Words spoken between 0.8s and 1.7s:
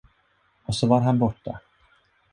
var han borta.